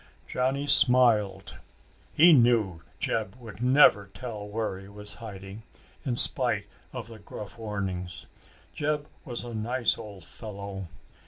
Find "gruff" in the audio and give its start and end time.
7.19-7.59